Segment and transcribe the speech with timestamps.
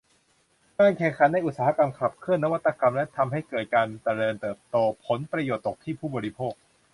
[0.79, 6.53] การแข่งขันในอุตสาหกรรมขับเคลื่อนนวัตกรรมและทำให้เกิดการเจริญเติบโต ผลประโยชน์ตกที่ผู้บริโภค